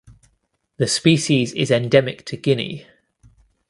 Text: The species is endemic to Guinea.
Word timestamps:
The 0.77 0.87
species 0.87 1.53
is 1.53 1.69
endemic 1.69 2.25
to 2.25 2.35
Guinea. 2.35 2.87